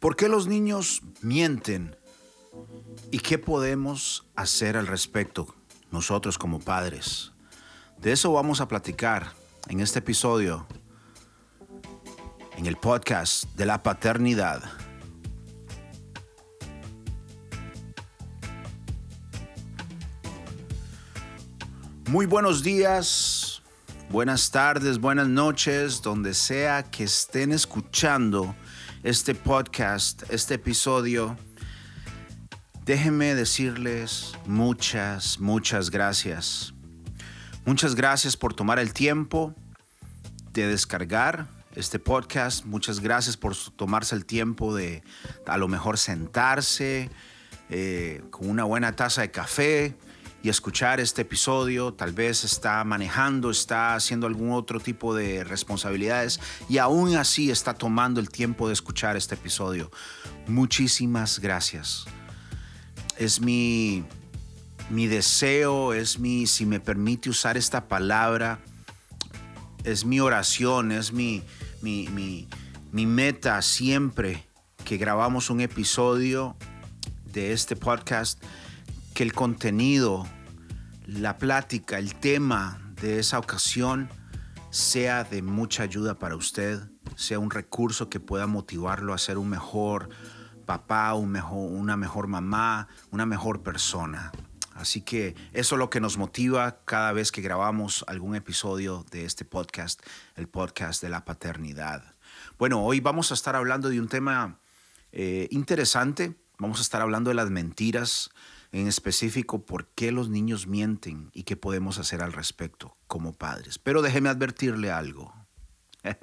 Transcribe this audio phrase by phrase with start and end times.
[0.00, 1.96] ¿Por qué los niños mienten?
[3.10, 5.54] ¿Y qué podemos hacer al respecto
[5.90, 7.32] nosotros como padres?
[7.98, 9.32] De eso vamos a platicar
[9.68, 10.66] en este episodio,
[12.58, 14.62] en el podcast de la paternidad.
[22.08, 23.62] Muy buenos días,
[24.10, 28.54] buenas tardes, buenas noches, donde sea que estén escuchando
[29.06, 31.36] este podcast, este episodio.
[32.84, 36.74] Déjenme decirles muchas, muchas gracias.
[37.64, 39.54] Muchas gracias por tomar el tiempo
[40.52, 41.46] de descargar
[41.76, 42.64] este podcast.
[42.64, 45.04] Muchas gracias por tomarse el tiempo de
[45.46, 47.08] a lo mejor sentarse
[47.70, 49.96] eh, con una buena taza de café,
[50.42, 56.40] y escuchar este episodio, tal vez está manejando, está haciendo algún otro tipo de responsabilidades
[56.68, 59.90] y aún así está tomando el tiempo de escuchar este episodio.
[60.46, 62.04] Muchísimas gracias.
[63.16, 64.04] Es mi,
[64.90, 68.60] mi deseo, es mi, si me permite usar esta palabra,
[69.84, 71.42] es mi oración, es mi,
[71.82, 72.46] mi, mi,
[72.92, 74.44] mi meta siempre
[74.84, 76.56] que grabamos un episodio
[77.24, 78.40] de este podcast,
[79.14, 80.26] que el contenido
[81.06, 84.08] la plática, el tema de esa ocasión
[84.70, 86.80] sea de mucha ayuda para usted,
[87.14, 90.08] sea un recurso que pueda motivarlo a ser un mejor
[90.66, 94.32] papá, un mejor, una mejor mamá, una mejor persona.
[94.74, 99.24] Así que eso es lo que nos motiva cada vez que grabamos algún episodio de
[99.24, 100.02] este podcast,
[100.34, 102.02] el podcast de la paternidad.
[102.58, 104.58] Bueno, hoy vamos a estar hablando de un tema
[105.12, 106.34] eh, interesante.
[106.58, 108.30] Vamos a estar hablando de las mentiras,
[108.80, 113.78] en específico por qué los niños mienten y qué podemos hacer al respecto como padres.
[113.78, 115.34] Pero déjeme advertirle algo.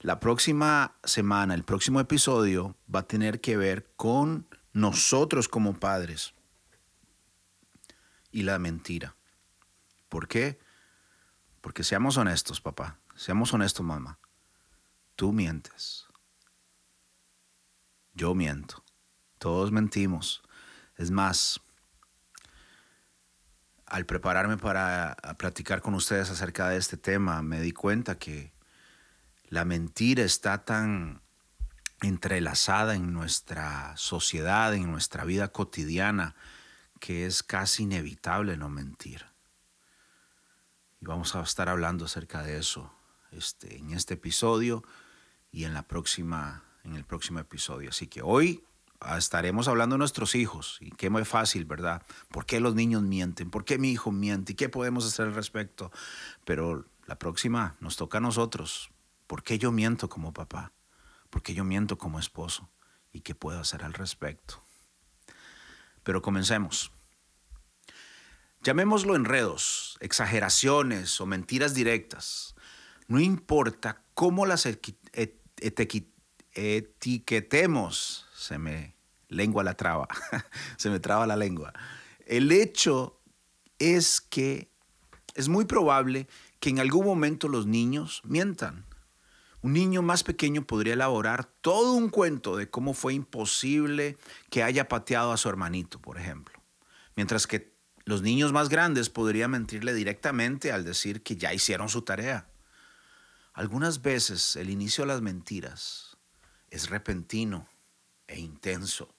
[0.00, 6.34] La próxima semana, el próximo episodio va a tener que ver con nosotros como padres
[8.30, 9.16] y la mentira.
[10.08, 10.60] ¿Por qué?
[11.60, 13.00] Porque seamos honestos, papá.
[13.16, 14.20] Seamos honestos, mamá.
[15.16, 16.06] Tú mientes.
[18.12, 18.84] Yo miento.
[19.38, 20.42] Todos mentimos.
[20.96, 21.60] Es más,
[23.86, 28.52] al prepararme para platicar con ustedes acerca de este tema, me di cuenta que
[29.48, 31.20] la mentira está tan
[32.00, 36.34] entrelazada en nuestra sociedad, en nuestra vida cotidiana,
[37.00, 39.26] que es casi inevitable no mentir.
[41.00, 42.92] Y vamos a estar hablando acerca de eso
[43.30, 44.82] este, en este episodio
[45.50, 47.90] y en, la próxima, en el próximo episodio.
[47.90, 48.64] Así que hoy
[49.16, 52.02] estaremos hablando de nuestros hijos y qué muy fácil, ¿verdad?
[52.30, 53.50] ¿Por qué los niños mienten?
[53.50, 54.52] ¿Por qué mi hijo miente?
[54.52, 55.92] ¿Y qué podemos hacer al respecto?
[56.44, 58.90] Pero la próxima nos toca a nosotros.
[59.26, 60.72] ¿Por qué yo miento como papá?
[61.30, 62.70] ¿Por qué yo miento como esposo?
[63.12, 64.62] ¿Y qué puedo hacer al respecto?
[66.02, 66.92] Pero comencemos.
[68.62, 72.54] Llamémoslo enredos, exageraciones o mentiras directas.
[73.08, 74.66] No importa cómo las
[76.54, 78.93] etiquetemos, se me
[79.34, 80.08] lengua la traba,
[80.76, 81.72] se me traba la lengua.
[82.26, 83.20] El hecho
[83.78, 84.70] es que
[85.34, 86.28] es muy probable
[86.60, 88.86] que en algún momento los niños mientan.
[89.60, 94.16] Un niño más pequeño podría elaborar todo un cuento de cómo fue imposible
[94.50, 96.62] que haya pateado a su hermanito, por ejemplo.
[97.16, 97.74] Mientras que
[98.04, 102.46] los niños más grandes podrían mentirle directamente al decir que ya hicieron su tarea.
[103.54, 106.16] Algunas veces el inicio de las mentiras
[106.70, 107.66] es repentino
[108.26, 109.14] e intenso.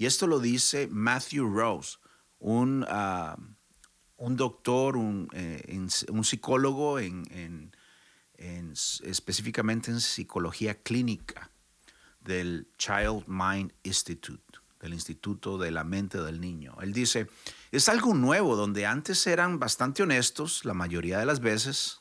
[0.00, 1.98] Y esto lo dice Matthew Rose,
[2.38, 3.36] un, ah,
[4.16, 5.78] un doctor, un, eh,
[6.08, 7.70] un psicólogo en,
[8.34, 11.50] específicamente en psicología clínica
[12.18, 16.78] del Child Mind Institute, del Instituto de la Mente del Niño.
[16.80, 17.28] Él dice,
[17.70, 22.00] es algo nuevo donde antes eran bastante honestos la mayoría de las veces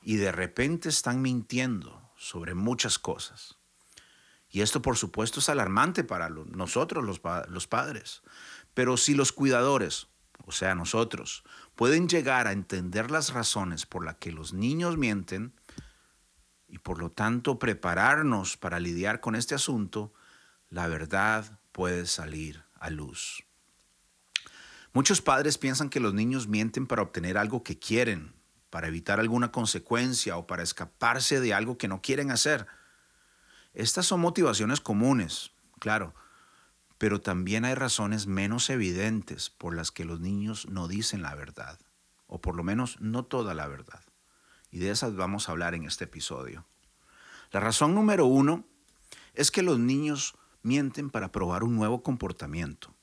[0.00, 3.59] y de repente están mintiendo sobre muchas cosas.
[4.50, 8.22] Y esto por supuesto es alarmante para nosotros los, los padres.
[8.74, 10.08] Pero si los cuidadores,
[10.44, 11.44] o sea nosotros,
[11.76, 15.54] pueden llegar a entender las razones por las que los niños mienten
[16.68, 20.12] y por lo tanto prepararnos para lidiar con este asunto,
[20.68, 23.44] la verdad puede salir a luz.
[24.92, 28.32] Muchos padres piensan que los niños mienten para obtener algo que quieren,
[28.70, 32.66] para evitar alguna consecuencia o para escaparse de algo que no quieren hacer.
[33.72, 36.14] Estas son motivaciones comunes, claro,
[36.98, 41.78] pero también hay razones menos evidentes por las que los niños no dicen la verdad,
[42.26, 44.02] o por lo menos no toda la verdad.
[44.70, 46.66] Y de esas vamos a hablar en este episodio.
[47.52, 48.64] La razón número uno
[49.34, 52.94] es que los niños mienten para probar un nuevo comportamiento.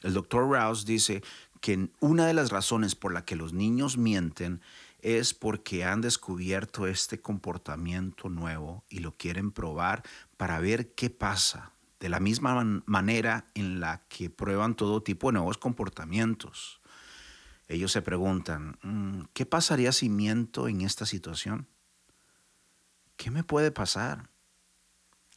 [0.00, 1.22] El doctor Rouse dice
[1.60, 4.60] que una de las razones por la que los niños mienten
[5.04, 10.02] es porque han descubierto este comportamiento nuevo y lo quieren probar
[10.38, 15.34] para ver qué pasa, de la misma manera en la que prueban todo tipo de
[15.34, 16.80] nuevos comportamientos.
[17.68, 21.68] Ellos se preguntan, mm, ¿qué pasaría si miento en esta situación?
[23.18, 24.30] ¿Qué me puede pasar?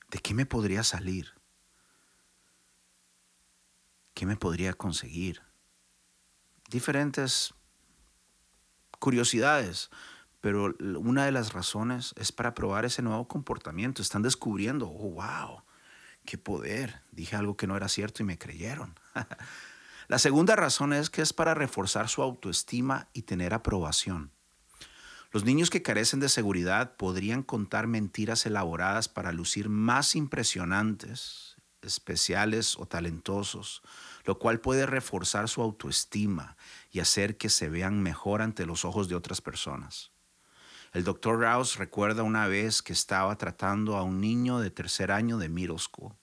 [0.10, 1.34] ¿De qué me podría salir?
[4.14, 5.42] ¿Qué me podría conseguir?
[6.69, 7.54] Diferentes
[8.99, 9.89] curiosidades,
[10.41, 14.01] pero una de las razones es para probar ese nuevo comportamiento.
[14.01, 15.63] Están descubriendo, oh, wow,
[16.25, 17.01] qué poder.
[17.11, 18.99] Dije algo que no era cierto y me creyeron.
[20.07, 24.31] La segunda razón es que es para reforzar su autoestima y tener aprobación.
[25.31, 32.77] Los niños que carecen de seguridad podrían contar mentiras elaboradas para lucir más impresionantes, especiales
[32.77, 33.81] o talentosos,
[34.25, 36.57] lo cual puede reforzar su autoestima
[36.91, 40.12] y hacer que se vean mejor ante los ojos de otras personas.
[40.94, 45.38] El doctor Rouse recuerda una vez que estaba tratando a un niño de tercer año
[45.38, 46.15] de middle school,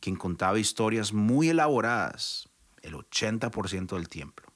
[0.00, 2.48] quien contaba historias muy elaboradas
[2.82, 4.53] el 80% del tiempo.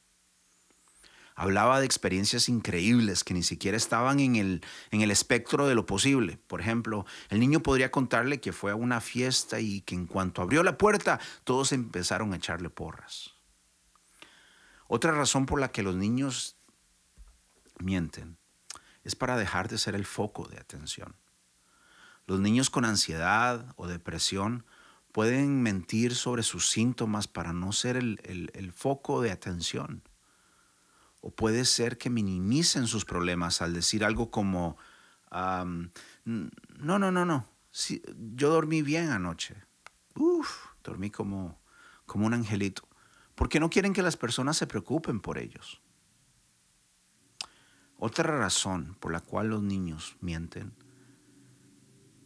[1.40, 5.86] Hablaba de experiencias increíbles que ni siquiera estaban en el, en el espectro de lo
[5.86, 6.36] posible.
[6.48, 10.42] Por ejemplo, el niño podría contarle que fue a una fiesta y que en cuanto
[10.42, 13.34] abrió la puerta, todos empezaron a echarle porras.
[14.88, 16.56] Otra razón por la que los niños
[17.78, 18.36] mienten
[19.04, 21.14] es para dejar de ser el foco de atención.
[22.26, 24.66] Los niños con ansiedad o depresión
[25.12, 30.02] pueden mentir sobre sus síntomas para no ser el, el foco de atención.
[31.20, 34.76] O puede ser que minimicen sus problemas al decir algo como,
[35.30, 35.90] no,
[36.98, 37.48] no, no, no,
[38.34, 39.56] yo dormí bien anoche.
[40.14, 41.60] Uf, dormí como,
[42.06, 42.88] como un angelito.
[43.34, 45.80] Porque no quieren que las personas se preocupen por ellos.
[47.98, 50.72] Otra razón por la cual los niños mienten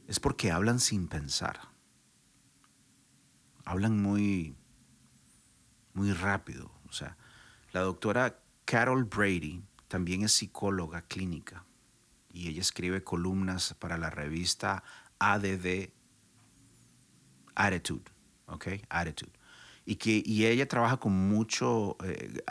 [0.07, 1.61] es porque hablan sin pensar.
[3.65, 4.57] Hablan muy,
[5.95, 6.71] muy rápido.
[6.89, 7.17] O sea,
[7.73, 8.43] la doctora
[8.73, 11.67] Carol Brady también es psicóloga clínica
[12.33, 14.83] y ella escribe columnas para la revista
[15.19, 15.91] ADD
[17.55, 18.11] Attitude,
[18.47, 18.69] ¿ok?
[18.89, 19.33] Attitude.
[19.85, 22.43] Y, que, y ella trabaja con mucho, eh,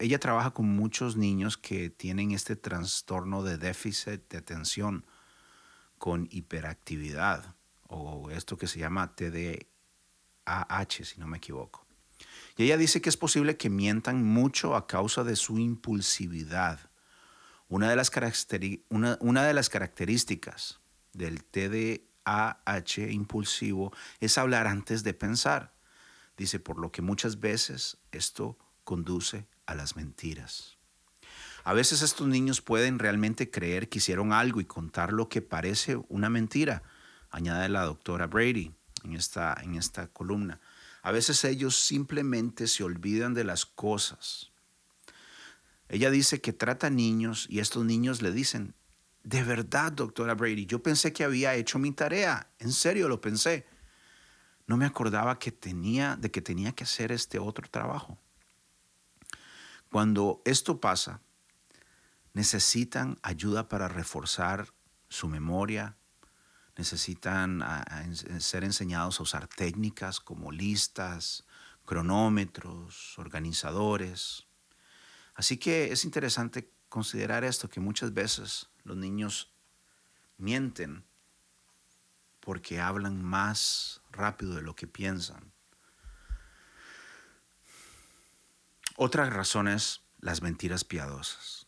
[0.00, 5.06] ella trabaja con muchos niños que tienen este trastorno de déficit de atención
[5.98, 7.54] con hiperactividad
[7.86, 11.83] o esto que se llama TDAH, si no me equivoco.
[12.56, 16.78] Y ella dice que es posible que mientan mucho a causa de su impulsividad.
[17.68, 18.10] Una de las,
[18.88, 20.80] una, de las características
[21.12, 25.74] del TDAH impulsivo es hablar antes de pensar.
[26.36, 30.78] Dice, por lo que muchas veces esto conduce a las mentiras.
[31.64, 35.96] A veces estos niños pueden realmente creer que hicieron algo y contar lo que parece
[36.08, 36.82] una mentira,
[37.30, 38.72] añade la doctora Brady
[39.02, 40.60] en esta, en esta columna.
[41.04, 44.52] A veces ellos simplemente se olvidan de las cosas.
[45.90, 48.74] Ella dice que trata niños y estos niños le dicen,
[49.22, 53.66] de verdad, doctora Brady, yo pensé que había hecho mi tarea, en serio lo pensé.
[54.66, 58.18] No me acordaba que tenía, de que tenía que hacer este otro trabajo.
[59.90, 61.20] Cuando esto pasa,
[62.32, 64.72] necesitan ayuda para reforzar
[65.10, 65.98] su memoria,
[66.76, 67.62] necesitan
[68.38, 71.44] ser enseñados a usar técnicas como listas,
[71.84, 74.46] cronómetros, organizadores.
[75.34, 79.52] Así que es interesante considerar esto, que muchas veces los niños
[80.38, 81.04] mienten
[82.40, 85.52] porque hablan más rápido de lo que piensan.
[88.96, 91.63] Otra razón es las mentiras piadosas.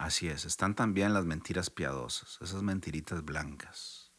[0.00, 4.10] Así es, están también las mentiras piadosas, esas mentiritas blancas.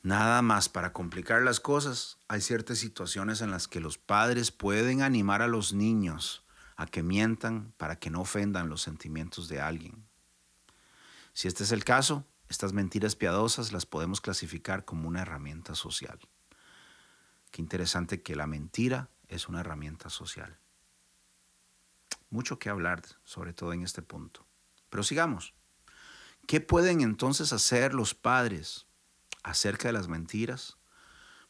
[0.00, 5.02] Nada más para complicar las cosas, hay ciertas situaciones en las que los padres pueden
[5.02, 6.42] animar a los niños
[6.76, 10.08] a que mientan para que no ofendan los sentimientos de alguien.
[11.34, 16.18] Si este es el caso, estas mentiras piadosas las podemos clasificar como una herramienta social.
[17.50, 20.56] Qué interesante que la mentira es una herramienta social.
[22.30, 24.47] Mucho que hablar, sobre todo en este punto.
[24.90, 25.54] Pero sigamos.
[26.46, 28.86] ¿Qué pueden entonces hacer los padres
[29.42, 30.78] acerca de las mentiras?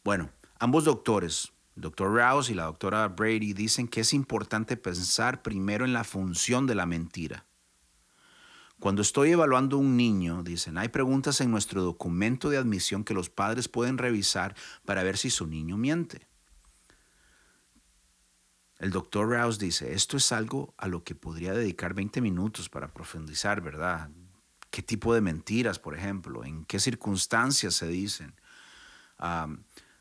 [0.04, 5.84] Bueno, ambos doctores, doctor Rouse y la doctora Brady, dicen que es importante pensar primero
[5.84, 7.46] en la función de la mentira.
[8.80, 13.12] Cuando estoy evaluando a un niño, dicen, hay preguntas en nuestro documento de admisión que
[13.12, 14.54] los padres pueden revisar
[14.84, 16.27] para ver si su niño miente.
[18.78, 22.92] El doctor Rouse dice, esto es algo a lo que podría dedicar 20 minutos para
[22.92, 24.08] profundizar, ¿verdad?
[24.70, 26.44] ¿Qué tipo de mentiras, por ejemplo?
[26.44, 28.34] ¿En qué circunstancias se dicen?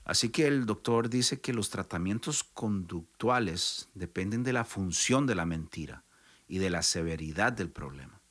[0.06, 5.46] así que el doctor dice que los tratamientos conductuales dependen de la función de la
[5.46, 6.04] mentira
[6.48, 8.22] y de la severidad del problema.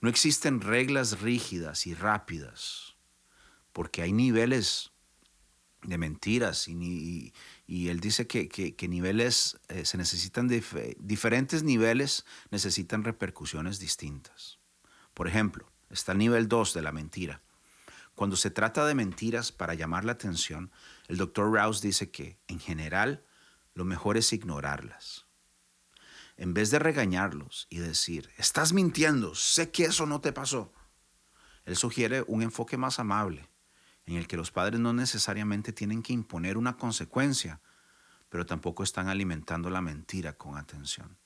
[0.00, 2.96] No existen reglas rígidas y rápidas,
[3.72, 4.91] porque hay niveles
[5.82, 7.32] de mentiras y,
[7.66, 10.48] él dice que, niveles eh, se necesitan,
[10.98, 14.58] diferentes niveles necesitan repercusiones distintas.
[15.14, 17.42] Por ejemplo, está el nivel 2 de la mentira.
[18.14, 20.70] Cuando se trata de mentiras para llamar la atención,
[21.08, 23.24] el doctor Rouse dice que, en general,
[23.74, 25.26] lo mejor es ignorarlas
[26.36, 30.72] en vez de regañarlos y decir, estás mintiendo, sé que eso no te pasó,
[31.64, 33.48] él sugiere un enfoque más amable,
[34.06, 37.60] en el que los padres no necesariamente tienen que imponer una consecuencia,
[38.28, 41.16] pero tampoco están alimentando la mentira con atención.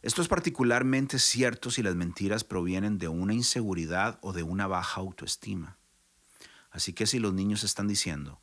[0.00, 5.00] Esto es particularmente cierto si las mentiras provienen de una inseguridad o de una baja
[5.00, 5.78] autoestima.
[6.70, 8.40] Así que si los niños están diciendo,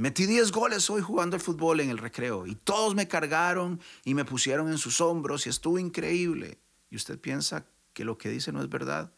[0.00, 4.14] Metí 10 goles hoy jugando al fútbol en el recreo y todos me cargaron y
[4.14, 6.58] me pusieron en sus hombros y estuvo increíble.
[6.88, 9.12] ¿Y usted piensa que lo que dice no es verdad?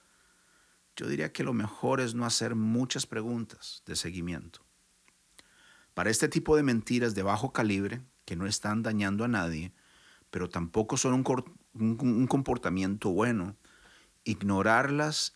[0.97, 4.65] Yo diría que lo mejor es no hacer muchas preguntas de seguimiento.
[5.95, 9.73] Para este tipo de mentiras de bajo calibre, que no están dañando a nadie,
[10.31, 11.25] pero tampoco son
[11.75, 13.57] un, comportamiento bueno,
[14.25, 15.35] ignorarlas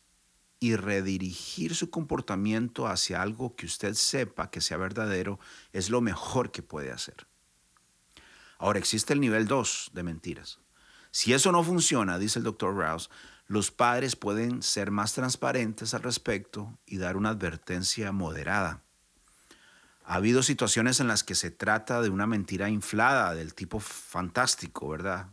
[0.58, 5.38] y redirigir su comportamiento hacia algo que usted sepa que sea verdadero
[5.72, 7.26] es lo mejor que puede hacer.
[8.58, 10.60] Ahora existe el nivel 2 de mentiras.
[11.10, 13.10] Si eso no funciona, dice el doctor Rouse,
[13.46, 18.82] los padres pueden ser más transparentes al respecto y dar una advertencia moderada.
[20.04, 24.88] Ha habido situaciones en las que se trata de una mentira inflada del tipo fantástico,
[24.88, 25.28] ¿verdad?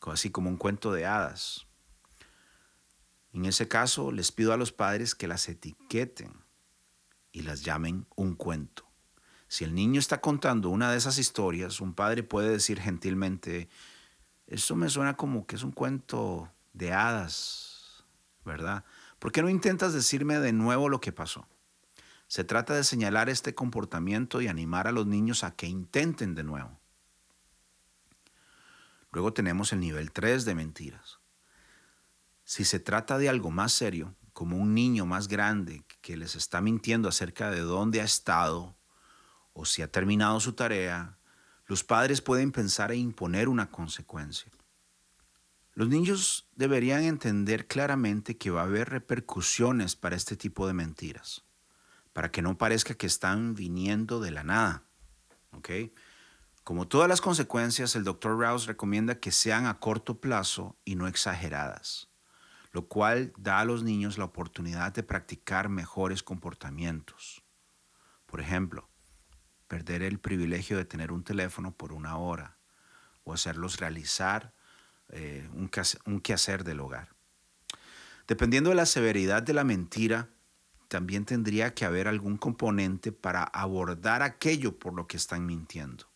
[0.00, 1.66] Así como un cuento de hadas.
[3.32, 6.32] En ese caso, les pido a los padres que las etiqueten
[7.32, 8.86] y las llamen un cuento.
[9.48, 13.68] Si el niño está contando una de esas historias, un padre puede decir gentilmente,
[14.46, 18.04] esto me suena como que es un cuento de hadas,
[18.44, 18.84] ¿verdad?
[19.18, 21.48] ¿Por qué no intentas decirme de nuevo lo que pasó?
[22.28, 26.44] Se trata de señalar este comportamiento y animar a los niños a que intenten de
[26.44, 26.78] nuevo.
[29.12, 31.18] Luego tenemos el nivel 3 de mentiras.
[32.44, 36.60] Si se trata de algo más serio, como un niño más grande que les está
[36.60, 38.76] mintiendo acerca de dónde ha estado
[39.54, 41.16] o si ha terminado su tarea,
[41.64, 44.52] los padres pueden pensar e imponer una consecuencia.
[45.76, 51.44] Los niños deberían entender claramente que va a haber repercusiones para este tipo de mentiras,
[52.12, 54.82] para que no parezca que están viniendo de la nada.
[56.64, 58.36] Como todas las consecuencias, el Dr.
[58.36, 62.08] Rouse recomienda que sean a corto plazo y no exageradas
[62.76, 67.42] lo cual da a los niños la oportunidad de practicar mejores comportamientos.
[68.26, 68.90] Por ejemplo,
[69.66, 72.58] perder el privilegio de tener un teléfono por una hora
[73.24, 74.52] o hacerlos realizar
[75.10, 75.70] eh, un,
[76.06, 77.10] un quehacer del hogar.
[78.26, 80.28] Dependiendo de la severidad de la mentira,
[80.88, 86.06] también tendría que haber algún componente para abordar aquello por lo que están mintiendo.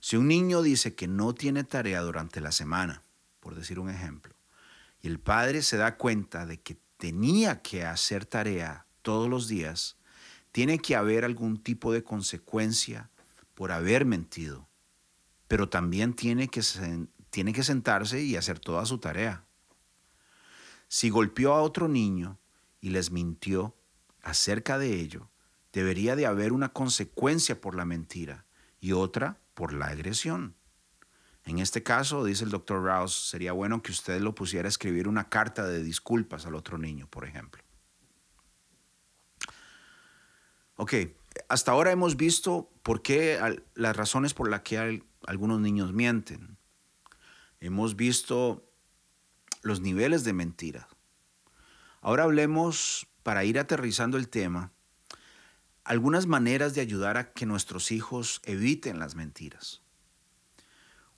[0.00, 3.02] Si un niño dice que no tiene tarea durante la semana,
[3.40, 4.34] por decir un ejemplo,
[5.02, 9.96] y el padre se da cuenta de que tenía que hacer tarea todos los días,
[10.52, 13.10] tiene que haber algún tipo de consecuencia
[13.54, 14.68] por haber mentido,
[15.48, 16.62] pero también tiene que,
[17.36, 19.44] tiene que sentarse y hacer toda su tarea.
[20.88, 22.38] Si golpeó a otro niño
[22.80, 23.76] y les mintió
[24.22, 25.28] acerca de ello,
[25.70, 28.46] debería de haber una consecuencia por la mentira
[28.80, 30.56] y otra por la agresión.
[31.44, 35.06] En este caso, dice el doctor Rouse, sería bueno que usted lo pusiera a escribir
[35.06, 37.62] una carta de disculpas al otro niño, por ejemplo.
[40.76, 40.94] Ok,
[41.50, 43.38] hasta ahora hemos visto por qué
[43.74, 46.55] las razones por las que algunos niños mienten.
[47.60, 48.68] Hemos visto
[49.62, 50.88] los niveles de mentira.
[52.00, 54.72] Ahora hablemos, para ir aterrizando el tema,
[55.84, 59.82] algunas maneras de ayudar a que nuestros hijos eviten las mentiras.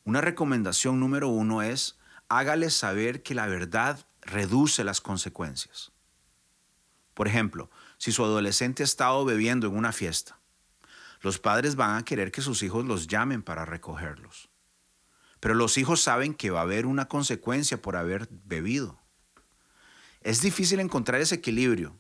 [0.05, 5.93] Una recomendación número uno es hágale saber que la verdad reduce las consecuencias.
[7.15, 10.39] Por ejemplo, si su adolescente ha estado bebiendo en una fiesta,
[11.21, 14.49] los padres van a querer que sus hijos los llamen para recogerlos.
[15.41, 19.01] Pero los hijos saben que va a haber una consecuencia por haber bebido.
[20.21, 21.99] Es difícil encontrar ese equilibrio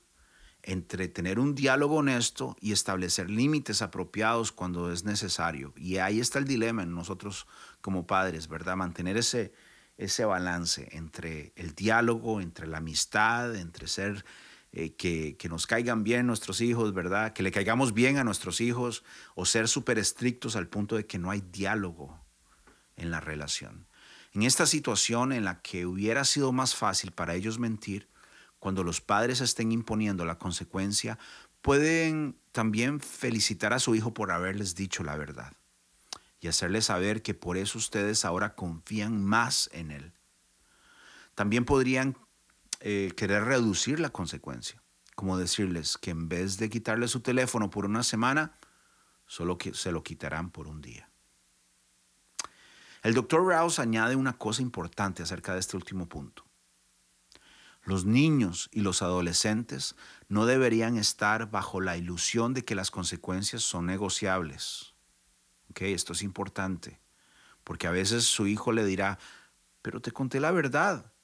[0.63, 5.73] entre tener un diálogo honesto y establecer límites apropiados cuando es necesario.
[5.77, 7.47] Y ahí está el dilema en nosotros
[7.81, 8.77] como padres, ¿verdad?
[8.77, 9.53] Mantener ese,
[9.97, 14.25] ese balance entre el diálogo, entre la amistad, entre ser
[14.73, 17.33] eh, que, que, nos caigan bien nuestros hijos, ¿verdad?
[17.33, 19.05] Que le caigamos bien a nuestros hijos
[19.37, 22.28] o ser súper estrictos al punto de que no hay diálogo
[22.99, 23.87] en la relación.
[24.33, 28.09] En esta situación en la que hubiera sido más fácil para ellos mentir,
[28.59, 31.19] cuando los padres estén imponiendo la consecuencia,
[31.63, 35.53] pueden también felicitar a su hijo por haberles dicho la verdad
[36.41, 40.13] y hacerles saber que por eso ustedes ahora confían más en él.
[41.35, 42.17] También podrían
[42.81, 44.83] eh, querer reducir la consecuencia,
[45.15, 48.53] como decirles que en vez de quitarle su teléfono por una semana,
[49.27, 51.11] solo que se lo quitarán por un día.
[53.09, 56.45] El doctor Rouse añade una cosa importante acerca de este último punto.
[57.83, 59.97] Los niños y los adolescentes
[60.29, 64.93] no deberían estar bajo la ilusión de que las consecuencias son negociables.
[65.75, 67.01] Esto es importante,
[67.65, 69.19] porque a veces su hijo le dirá,
[69.81, 71.15] pero te conté la verdad.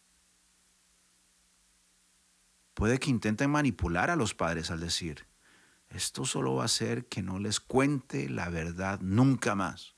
[2.72, 5.26] Puede que intenten manipular a los padres al decir,
[5.90, 9.93] esto solo va a hacer que no les cuente la verdad nunca más.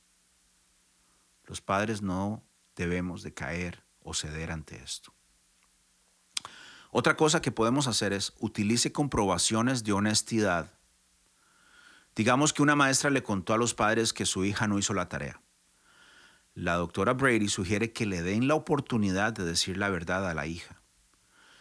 [1.47, 5.15] Los padres no debemos de caer o ceder ante esto.
[6.91, 10.73] Otra cosa que podemos hacer es utilice comprobaciones de honestidad.
[12.15, 15.09] Digamos que una maestra le contó a los padres que su hija no hizo la
[15.09, 15.41] tarea.
[16.55, 20.47] La doctora Brady sugiere que le den la oportunidad de decir la verdad a la
[20.47, 20.81] hija.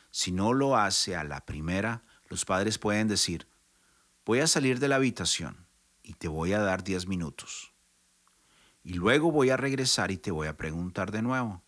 [0.09, 3.49] Si no lo hace a la primera, los padres pueden decir,
[4.25, 5.67] voy a salir de la habitación
[6.01, 7.74] y te voy a dar 10 minutos.
[8.85, 11.63] Y luego voy a regresar y te voy a preguntar de nuevo.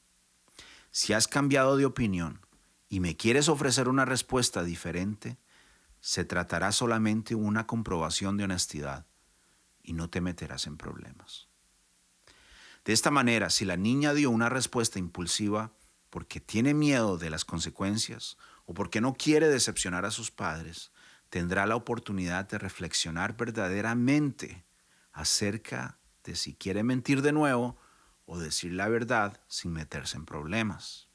[0.92, 2.46] Si has cambiado de opinión,
[2.90, 5.40] y me quieres ofrecer una respuesta diferente,
[6.00, 9.08] se tratará solamente una comprobación de honestidad
[9.82, 11.48] y no te meterás en problemas.
[12.86, 15.74] De esta manera, si la niña dio una respuesta impulsiva
[16.12, 18.38] porque tiene miedo de las consecuencias
[18.68, 20.92] o porque no quiere decepcionar a sus padres,
[21.32, 24.66] tendrá la oportunidad de reflexionar verdaderamente
[25.12, 27.78] acerca de si quiere mentir de nuevo
[28.26, 31.08] o decir la verdad sin meterse en problemas.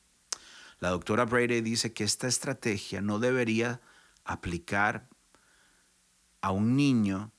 [0.80, 3.80] La doctora Brady dice que esta estrategia no debería
[4.24, 5.08] aplicar
[6.40, 7.32] a un niño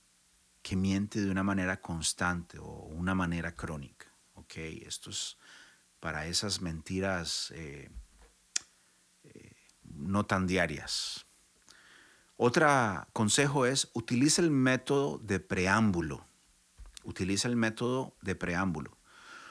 [0.61, 4.13] que miente de una manera constante o una manera crónica.
[4.55, 5.37] Esto es
[5.99, 7.89] para esas mentiras eh,
[9.23, 11.25] eh, no tan diarias.
[12.37, 12.67] Otro
[13.13, 16.27] consejo es utiliza el método de preámbulo.
[17.03, 18.97] Utiliza el método de preámbulo.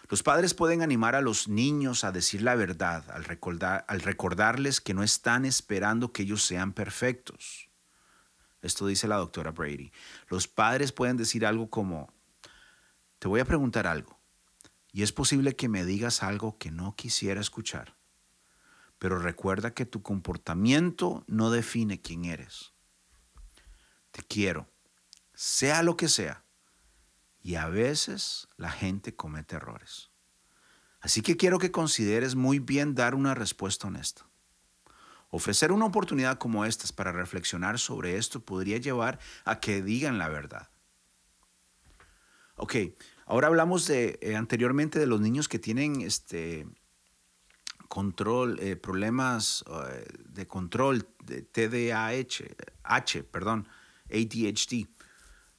[0.09, 4.81] Los padres pueden animar a los niños a decir la verdad al, recordar, al recordarles
[4.81, 7.71] que no están esperando que ellos sean perfectos.
[8.61, 9.91] Esto dice la doctora Brady.
[10.29, 12.13] Los padres pueden decir algo como,
[13.19, 14.21] te voy a preguntar algo,
[14.93, 17.97] y es posible que me digas algo que no quisiera escuchar,
[18.99, 22.73] pero recuerda que tu comportamiento no define quién eres.
[24.11, 24.69] Te quiero,
[25.35, 26.45] sea lo que sea.
[27.43, 30.11] Y a veces la gente comete errores.
[31.01, 34.27] Así que quiero que consideres muy bien dar una respuesta honesta.
[35.31, 40.29] Ofrecer una oportunidad como esta para reflexionar sobre esto podría llevar a que digan la
[40.29, 40.69] verdad.
[42.57, 42.77] Ok,
[43.27, 46.67] ahora hablamos de eh, anteriormente de los niños que tienen este
[47.89, 52.45] control, eh, problemas eh, de control, de TDAH,
[52.85, 53.67] H, perdón,
[54.11, 54.87] ADHD.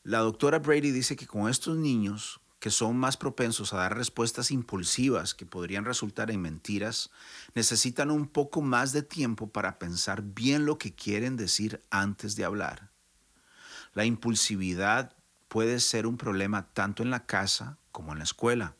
[0.03, 4.49] La doctora Brady dice que con estos niños que son más propensos a dar respuestas
[4.49, 7.09] impulsivas que podrían resultar en mentiras,
[7.55, 12.45] necesitan un poco más de tiempo para pensar bien lo que quieren decir antes de
[12.45, 12.89] hablar.
[13.93, 15.13] La impulsividad
[15.49, 18.75] puede ser un problema tanto en la casa como en la escuela.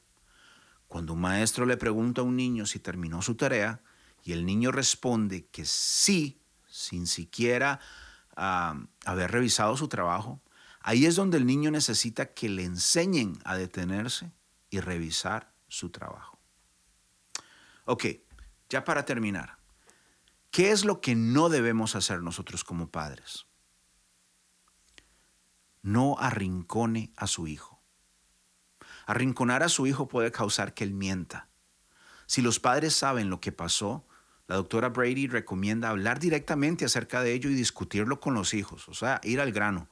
[0.88, 3.82] Cuando un maestro le pregunta a un niño si terminó su tarea
[4.24, 7.82] y el niño responde que sí, sin siquiera
[8.38, 10.42] ah, haber revisado su trabajo,
[10.84, 14.34] Ahí es donde el niño necesita que le enseñen a detenerse
[14.70, 16.40] y revisar su trabajo.
[17.86, 18.06] Ok,
[18.70, 19.58] ya para terminar,
[20.52, 23.46] ¿qué es lo que no debemos hacer nosotros como padres?
[25.82, 27.82] No arrincone a su hijo.
[29.06, 31.50] Arrinconar a su hijo puede causar que él mienta.
[32.26, 34.06] Si los padres saben lo que pasó,
[34.48, 38.94] la doctora Brady recomienda hablar directamente acerca de ello y discutirlo con los hijos, o
[38.94, 39.90] sea, ir al grano.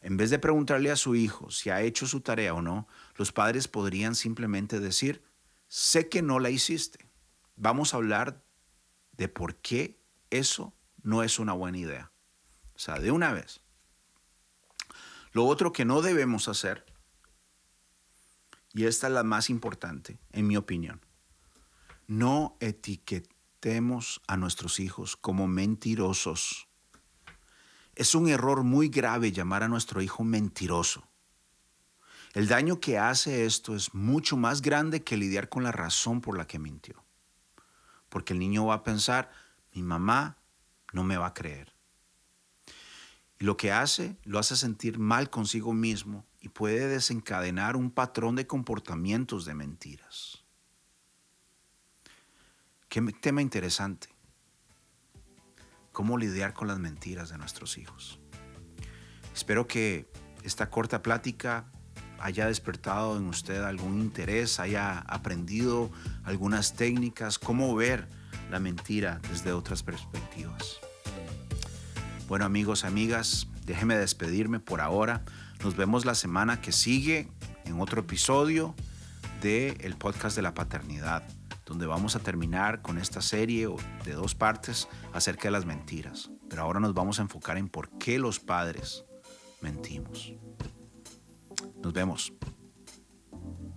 [0.00, 3.32] En vez de preguntarle a su hijo si ha hecho su tarea o no, los
[3.32, 5.22] padres podrían simplemente decir,
[5.68, 7.08] sé que no la hiciste.
[7.56, 8.44] Vamos a hablar
[9.12, 9.98] de por qué
[10.30, 12.12] eso no es una buena idea.
[12.74, 13.60] O sea, de una vez.
[15.32, 16.84] Lo otro que no debemos hacer,
[18.72, 21.00] y esta es la más importante, en mi opinión,
[22.06, 26.68] no etiquetemos a nuestros hijos como mentirosos.
[27.96, 31.08] Es un error muy grave llamar a nuestro hijo mentiroso.
[32.34, 36.36] El daño que hace esto es mucho más grande que lidiar con la razón por
[36.36, 37.02] la que mintió.
[38.10, 39.32] Porque el niño va a pensar,
[39.72, 40.36] mi mamá
[40.92, 41.72] no me va a creer.
[43.38, 48.36] Y lo que hace, lo hace sentir mal consigo mismo y puede desencadenar un patrón
[48.36, 50.44] de comportamientos de mentiras.
[52.90, 54.15] Qué tema interesante.
[55.96, 58.20] ¿Cómo lidiar con las mentiras de nuestros hijos?
[59.34, 60.06] Espero que
[60.42, 61.64] esta corta plática
[62.18, 65.90] haya despertado en usted algún interés, haya aprendido
[66.24, 68.10] algunas técnicas, cómo ver
[68.50, 70.80] la mentira desde otras perspectivas.
[72.28, 75.24] Bueno amigos, amigas, déjenme despedirme por ahora.
[75.64, 77.30] Nos vemos la semana que sigue
[77.64, 78.74] en otro episodio
[79.40, 81.26] del el podcast de la paternidad,
[81.66, 83.68] donde vamos a terminar con esta serie
[84.04, 86.30] de dos partes acerca de las mentiras.
[86.48, 89.04] Pero ahora nos vamos a enfocar en por qué los padres
[89.60, 90.32] mentimos.
[91.82, 92.32] Nos vemos.